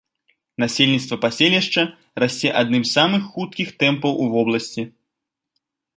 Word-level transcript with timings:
Насельніцтва 0.61 1.15
паселішча 1.25 1.83
расце 2.23 2.49
аднымі 2.61 2.85
з 2.93 2.95
самых 2.97 3.21
хуткіх 3.35 3.67
тэмпаў 3.85 4.11
у 4.25 4.29
вобласці. 4.37 4.83